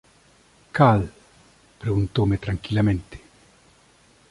Cal? 0.77 1.03
−preguntoume 1.79 2.35
tranquilamente. 2.39 3.17